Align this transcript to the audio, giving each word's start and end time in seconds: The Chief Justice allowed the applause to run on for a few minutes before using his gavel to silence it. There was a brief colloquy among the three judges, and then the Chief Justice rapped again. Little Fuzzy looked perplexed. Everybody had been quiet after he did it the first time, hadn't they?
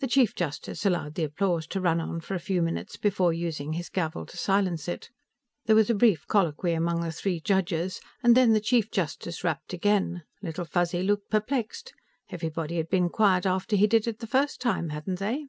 The 0.00 0.06
Chief 0.06 0.34
Justice 0.34 0.84
allowed 0.84 1.14
the 1.14 1.24
applause 1.24 1.66
to 1.68 1.80
run 1.80 2.02
on 2.02 2.20
for 2.20 2.34
a 2.34 2.38
few 2.38 2.60
minutes 2.60 2.98
before 2.98 3.32
using 3.32 3.72
his 3.72 3.88
gavel 3.88 4.26
to 4.26 4.36
silence 4.36 4.88
it. 4.88 5.08
There 5.64 5.74
was 5.74 5.88
a 5.88 5.94
brief 5.94 6.26
colloquy 6.26 6.74
among 6.74 7.00
the 7.00 7.10
three 7.12 7.40
judges, 7.40 7.98
and 8.22 8.36
then 8.36 8.52
the 8.52 8.60
Chief 8.60 8.90
Justice 8.90 9.42
rapped 9.42 9.72
again. 9.72 10.24
Little 10.42 10.66
Fuzzy 10.66 11.02
looked 11.02 11.30
perplexed. 11.30 11.94
Everybody 12.28 12.76
had 12.76 12.90
been 12.90 13.08
quiet 13.08 13.46
after 13.46 13.74
he 13.74 13.86
did 13.86 14.06
it 14.06 14.18
the 14.18 14.26
first 14.26 14.60
time, 14.60 14.90
hadn't 14.90 15.18
they? 15.18 15.46